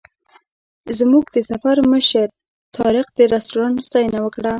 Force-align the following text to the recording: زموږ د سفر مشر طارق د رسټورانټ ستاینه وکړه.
زموږ 0.97 1.25
د 1.35 1.37
سفر 1.51 1.75
مشر 1.91 2.27
طارق 2.75 3.07
د 3.17 3.19
رسټورانټ 3.33 3.77
ستاینه 3.87 4.19
وکړه. 4.23 4.49